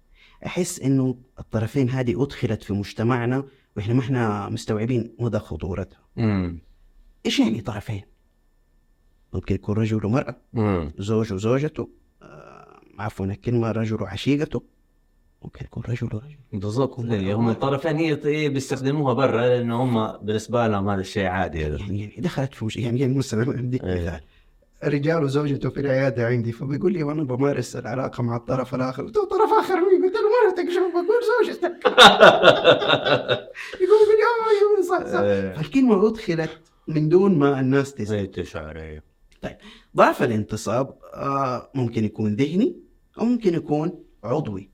[0.47, 3.45] أحس إنه الطرفين هذه أدخلت في مجتمعنا
[3.77, 6.01] وإحنا ما إحنا مستوعبين مدى خطورتها.
[7.27, 8.03] إيش يعني طرفين؟
[9.33, 10.37] ممكن يكون رجل ومرأة.
[10.57, 11.91] امم زوج وزوجته.
[12.23, 14.63] آه عفوا الكلمة رجل وعشيقته.
[15.43, 17.01] ممكن يكون رجل ورجل بالضبط.
[17.01, 21.61] إيه، هم الطرفين هي هي بيستخدموها برا لأنه هم بالنسبة لهم هذا الشيء عادي.
[21.61, 21.81] يعني.
[21.81, 24.07] يعني يعني دخلت في مش يعني يعني مثلا عندي إيه.
[24.07, 24.21] مثال.
[24.85, 29.03] رجال وزوجته في العيادة عندي فبيقول لي وأنا بمارس العلاقة مع الطرف الآخر.
[29.03, 31.87] قلت له طرف آخر مين؟ قلت له مرتك شوف بقول زوجتك.
[33.83, 34.21] يقول لي
[34.79, 35.19] آه صح صح.
[35.19, 35.55] إيه.
[35.55, 36.51] فالكلمة أدخلت
[36.89, 38.25] من دون ما الناس تسمع.
[38.25, 39.03] تشعر أيوه
[39.97, 42.77] ضعف الانتصاب آه ممكن يكون ذهني
[43.19, 44.70] أو ممكن يكون عضوي.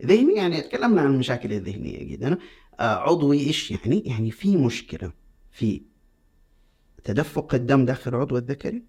[0.00, 2.38] ذهني يعني تكلمنا عن المشاكل الذهنية جدا
[2.80, 5.12] آه عضوي إيش يعني؟ يعني في مشكلة
[5.50, 5.82] في
[7.04, 8.82] تدفق الدم داخل العضو الذكري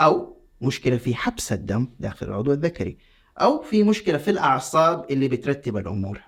[0.00, 2.98] أو مشكلة في حبس الدم داخل العضو الذكري
[3.40, 6.20] أو في مشكلة في الأعصاب اللي بترتب الأمور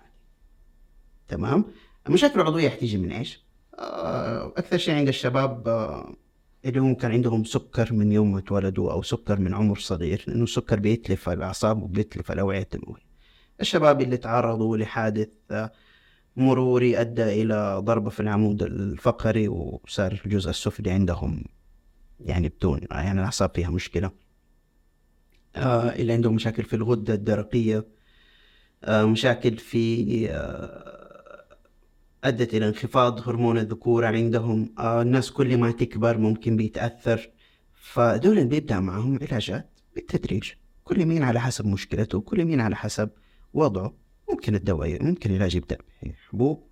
[1.29, 1.65] تمام
[2.09, 3.45] المشاكل العضوية حتيجي من إيش؟
[3.79, 6.17] آه أكثر شيء عند الشباب آه
[6.65, 10.45] اللي هم كان عندهم سكر من يوم ما اتولدوا أو سكر من عمر صغير لأنه
[10.45, 13.03] السكر بيتلف الأعصاب وبيتلف الاوعيه الدمويه
[13.61, 15.29] الشباب اللي تعرضوا لحادث
[16.37, 21.45] مروري أدى إلى ضربة في العمود الفقري وصار الجزء السفلي عندهم
[22.21, 24.11] يعني بدون يعني الأعصاب فيها مشكلة.
[25.57, 27.87] آه اللي عندهم مشاكل في الغدة الدرقية
[28.85, 31.04] آه مشاكل في آه
[32.25, 34.75] أدت إلى انخفاض هرمون الذكورة عندهم.
[34.79, 37.31] آه الناس كل ما تكبر ممكن بيتأثر.
[37.75, 40.53] فدول بيبدأ معهم علاجات بالتدريج.
[40.85, 43.11] كل مين على حسب مشكلته كل مين على حسب
[43.55, 43.95] وضعه.
[44.31, 46.67] ممكن الدواء ممكن العلاج يبدأ بحبوب.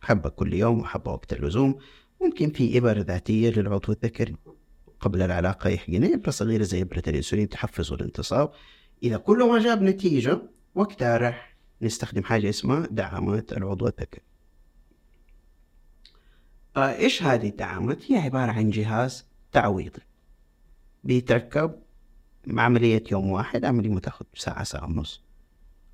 [0.00, 1.78] حبة كل يوم وحبة وقت اللزوم.
[2.22, 4.36] ممكن في إبر ذاتية للعضو الذكري.
[5.00, 6.04] قبل العلاقة يحقن.
[6.04, 8.50] إبرة صغيرة زي إبرة الأنسولين تحفز الانتصاب.
[9.02, 10.42] إذا كله ما جاب نتيجة
[10.74, 14.35] وقتها راح نستخدم حاجة اسمها دعامات العضو الذكري.
[16.76, 20.02] فإيش هذه الدعامات؟ هي عبارة عن جهاز تعويضي.
[21.04, 21.74] بيتركب
[22.48, 25.22] عملية يوم واحد عملية ما تاخذ ساعة ساعة ونص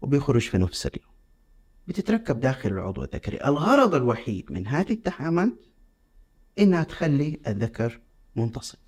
[0.00, 1.12] وبيخرج في نفس اليوم.
[1.88, 3.44] بتتركب داخل العضو الذكري.
[3.44, 5.52] الغرض الوحيد من هذه الدعامات
[6.58, 8.00] إنها تخلي الذكر
[8.36, 8.78] منتصب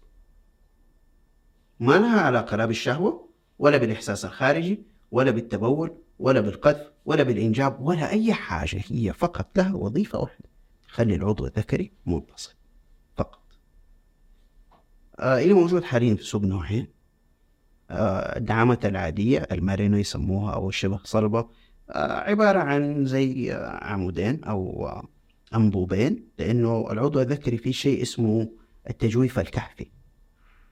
[1.80, 3.28] ما لها علاقة لا بالشهوة
[3.59, 8.83] ولا بالإحساس الخارجي ولا بالتبول ولا بالقذف ولا بالإنجاب ولا أي حاجة.
[8.88, 10.53] هي فقط لها وظيفة واحدة.
[10.94, 12.52] تخلي العضو الذكري منتصب
[13.16, 13.42] فقط.
[15.18, 16.88] آه اللي موجود حاليا في السوق نوعين.
[17.90, 21.48] آه الدعامات العادية المارينو يسموها أو الشبه صلبة.
[21.90, 25.09] آه عبارة عن زي آه عمودين أو آه
[25.54, 28.50] أنبوبين لأنه العضو الذكري فيه شيء اسمه
[28.90, 29.90] التجويف الكهفي.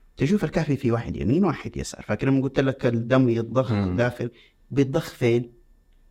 [0.09, 2.01] التجويف الكهفي في واحد يمين وواحد يسار.
[2.01, 3.73] فاكر لما قلت لك الدم يتضخ.
[3.73, 4.31] داخل؟
[4.71, 5.52] بيتضخ فين؟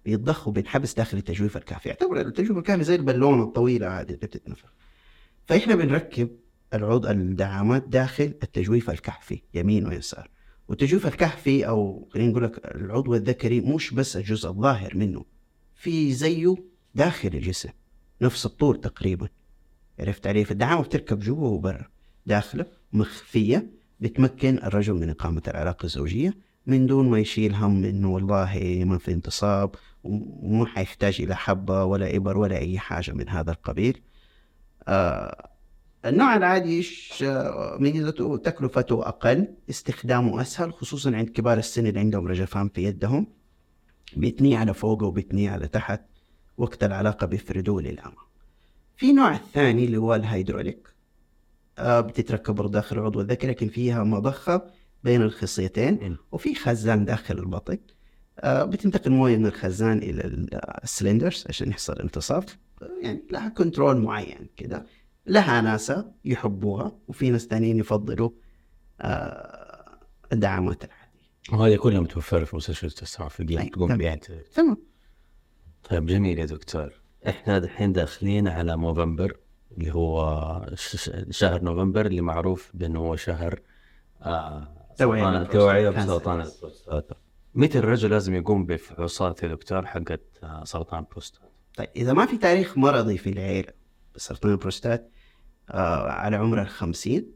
[0.04, 4.72] بيتضخ وبينحبس داخل التجويف الكهفي يعتبر التجويف الكهفي زي البالونة الطويلة هذه اللي بتتنفخ.
[5.46, 6.30] فإحنا بنركب
[6.74, 10.30] العضو الدعامات داخل التجويف الكهفي يمين ويسار.
[10.68, 15.24] والتجويف الكهفي أو خلينا نقول لك العضو الذكري مش بس الجزء الظاهر منه
[15.74, 16.54] في زيه
[16.94, 17.68] داخل الجسم
[18.22, 19.28] نفس الطول تقريبا.
[20.00, 21.88] عرفت علي؟ فالدعامة بتركب جوا وبرا
[22.26, 26.34] داخلة مخفية بتمكن الرجل من إقامة العلاقة الزوجية
[26.66, 32.16] من دون ما يشيل هم إنه والله ما في انتصاب وما حيحتاج إلى حبة ولا
[32.16, 34.02] إبر ولا أي حاجة من هذا القبيل.
[34.88, 35.48] آه
[36.06, 37.24] النوع العادي ش-
[37.78, 43.26] ميزته تكلفته أقل استخدامه أسهل خصوصا عند كبار السن اللي عندهم رجفان في يدهم.
[44.16, 46.00] بيتنيه على فوق وبيتنيه على تحت
[46.58, 48.14] وقت العلاقة بيفردوه للأمام.
[48.96, 50.88] في نوع الثاني اللي هو الهيدروليك.
[51.78, 54.62] آه بتتركب داخل العضو الذكري لكن فيها مضخة
[55.04, 56.16] بين الخصيتين.
[56.32, 57.72] وفي خزان داخل البطن.
[57.72, 57.78] آه
[58.44, 60.48] بتنتقل موية من الخزان إلى ال-
[60.84, 62.44] ال cylinders عشان يحصل انتصاب
[62.82, 64.86] آه، يعني لها control معين كده.
[65.26, 68.30] لها ناسا يحبوها وفي ناس تانيين يفضلوا
[69.00, 69.98] آه
[70.32, 71.02] الدعامات العادية.
[71.52, 72.86] وهذه كلها متوفرة في مستشفى
[73.38, 73.88] قلب أي، تقوم
[74.54, 74.76] تمام.
[75.90, 76.92] طيب جميل يا دكتور.
[77.28, 79.36] إحنا دحين داخلين على نوفمبر
[79.78, 80.66] اللي هو
[81.30, 83.60] شهر نوفمبر اللي معروف بأنه هو شهر
[84.22, 84.74] آه.
[85.52, 86.04] توعية cancer.
[86.14, 87.14] بسرطان البروستاتا.
[87.54, 92.36] متى الرجل لازم يقوم بفحوصات يا دكتور حقت آه، سرطان البروستاتا؟ طيب إذا ما في
[92.36, 93.72] تاريخ مرضي في العيلة
[94.14, 95.10] بسرطان البروستات
[95.70, 97.32] آه على عمر الخمسين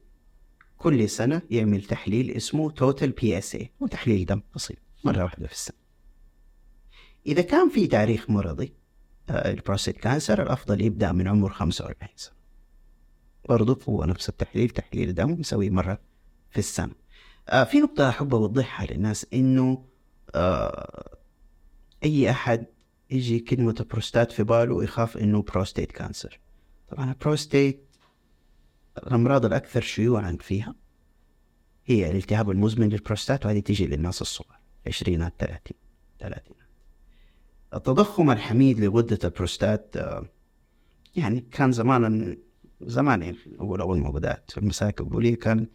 [0.76, 5.76] كل سنة يعمل تحليل اسمه total PSA هو تحليل دم بسيط مرة واحدة في السنة.
[7.26, 8.74] إذا كان في تاريخ مرضي
[9.30, 12.34] آه ال prostate cancer الأفضل يبدأ من عمر 45 سنة.
[13.48, 15.98] برضو هو نفس التحليل تحليل دم بيسويه مرة
[16.50, 16.92] في السنة.
[17.48, 19.84] آه في نقطة أحب أوضحها للناس إنه
[20.36, 21.16] آه
[22.04, 22.66] أي أحد
[23.10, 26.38] يجي كلمة بروستات في باله يخاف إنه prostate cancer
[26.88, 27.86] طبعا البروستيت
[28.98, 30.74] الأمراض الأكثر شيوعا فيها
[31.86, 35.76] هي الالتهاب المزمن للبروستات وهذه تيجي للناس الصغار عشرينات ثلاثين
[36.20, 36.56] ثلاثين.
[37.74, 40.24] التضخم الحميد لغدة البروستات آه،
[41.16, 42.36] يعني كان زمان
[42.80, 44.60] زمان يعني أول أول ما بدأت في
[45.36, 45.66] كان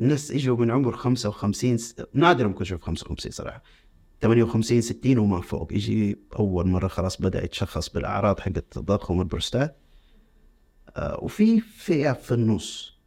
[0.00, 3.62] الناس يجوا من عمر 55 س- نادر ما كنت أشوف 55 صراحة.
[4.22, 5.72] 58 60 وما فوق.
[5.72, 9.76] يجي أول مرة خلاص بدأ يتشخص بالأعراض حقت تضخم البروستات
[10.96, 12.98] آه، وفي فئة في النص.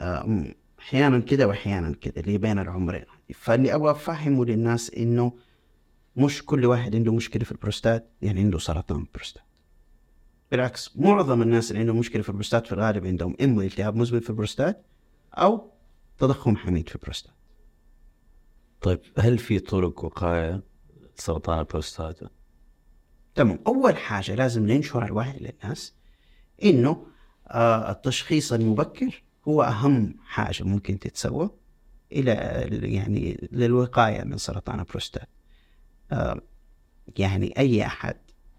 [0.00, 3.04] آه، م- أحيانا كده وأحيانا كده اللي بين العمرين.
[3.34, 5.32] فاللي أبغى أفهمه للناس إنه
[6.16, 9.42] مش كل واحد عنده مشكلة في البروستات يعني عنده سرطان بروستات.
[10.50, 14.30] بالعكس معظم الناس اللي عندهم مشكلة في البروستات في الغالب عندهم إما التهاب مزمن في
[14.30, 14.84] البروستات
[15.34, 15.70] أو
[16.18, 17.34] تضخم حميد في البروستات.
[18.84, 20.62] طيب هل في طرق وقاية
[21.18, 22.28] لسرطان البروستاتا؟
[23.34, 23.58] تمام.
[23.66, 25.94] أول حاجة لازم ننشر الوعي للناس
[26.64, 27.06] إنه
[27.48, 31.50] آه التشخيص المبكر هو أهم حاجة ممكن تتسوى
[32.12, 32.32] إلى
[32.82, 35.28] يعني للوقاية من سرطان البروستات.
[36.12, 36.40] آه
[37.18, 38.16] يعني أي أحد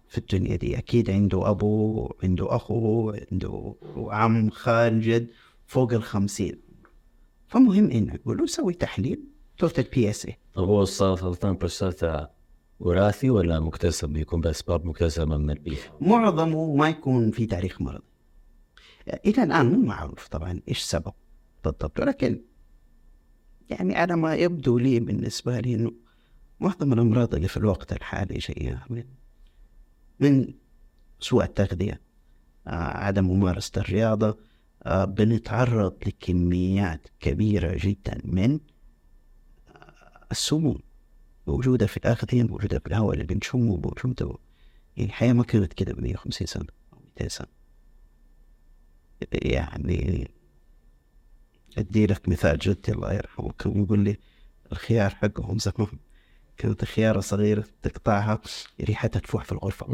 [0.08, 5.28] في الدنيا دي أكيد عنده أبو عنده أخو عنده عم خال جد
[5.66, 6.60] فوق الخمسين.
[7.48, 12.30] فمهم إنه يقول له سوي تحليل توتال بي اس اي طب هو سرطان بروستاتا
[12.80, 18.04] وراثي ولا مكتسب بيكون بأسباب مكتسبة من البيئة؟ معظمه ما يكون في تاريخ مرضي
[19.26, 21.12] إلى الآن مو معروف طبعا إيش سبب
[21.64, 22.40] بالضبط ولكن
[23.70, 25.92] يعني على ما يبدو لي بالنسبة لي إنه
[26.60, 29.04] معظم الأمراض اللي في الوقت الحالي جاية من
[30.20, 30.54] من
[31.20, 32.00] سوء التغذية.
[32.66, 34.38] آه عدم ممارسة الرياضة.
[34.82, 38.60] آه بنتعرض لكميات كبيرة جدا من
[40.30, 40.78] السموم
[41.46, 44.38] موجودة في الأغذية موجودة في الهواء اللي بنشمه موجودة
[44.96, 47.48] يعني الحياة ما كانت كده ب 150 سنة أو 200 سنة.
[49.32, 50.30] يعني
[51.78, 53.52] أدي لك مثال جدي الله يرحمه.
[53.58, 54.16] كان يقول لي
[54.72, 55.88] الخيار حقهم زمان
[56.56, 58.40] كانت خيارة صغيرة تقطعها
[58.80, 59.86] ريحتها تفوح في الغرفة.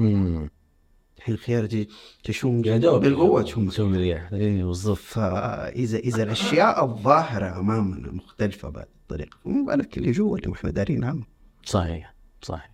[1.28, 1.86] الحين الخيار
[2.24, 4.96] تشم بالقوة تشم تشم الريح اي بالضبط.
[4.96, 11.04] فإذا إذا الأشياء الظاهرة أمامنا مختلفة بهذه الطريقة فما بالك اللي جوا اللي إحنا دارين
[11.04, 11.22] عنه
[11.64, 12.70] صحيح صحيح.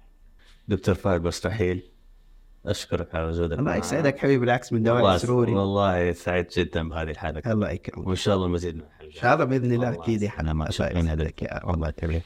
[0.68, 1.82] دكتور فهد مستحيل.
[2.66, 5.52] أشكرك على وجودك الله يسعدك حبيبي بالعكس من دوام سروري.
[5.52, 7.52] والله سعيد جدا بهذه الحلقة.
[7.52, 8.06] الله يكرمك.
[8.06, 11.24] وإن شاء الله المزيد من إن شاء الله بإذن الله أكيد يا الله شكرا يسعدك
[11.24, 11.74] لك يا رب.
[11.74, 12.22] الله يكرمك.